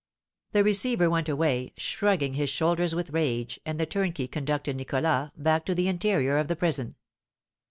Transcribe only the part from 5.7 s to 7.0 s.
the interior of the prison.